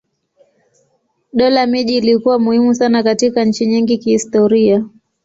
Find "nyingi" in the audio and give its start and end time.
3.65-3.97